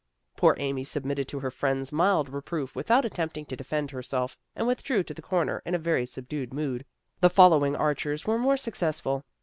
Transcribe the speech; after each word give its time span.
Poor 0.35 0.55
Amy 0.57 0.83
submitted 0.83 1.27
to 1.27 1.41
her 1.41 1.51
friend's 1.51 1.91
mild 1.91 2.27
reproof 2.27 2.75
without 2.75 3.05
attempting 3.05 3.45
to 3.45 3.55
defend 3.55 3.91
herself, 3.91 4.35
and 4.55 4.65
withdrew 4.65 5.03
to 5.03 5.13
the 5.13 5.21
corner 5.21 5.61
in 5.63 5.75
a 5.75 5.77
very 5.77 6.07
subdued 6.07 6.51
mood. 6.55 6.85
The 7.19 7.29
following 7.29 7.75
archers 7.75 8.25
were 8.25 8.39
more 8.39 8.57
suc 8.57 8.73
cessful. 8.73 9.21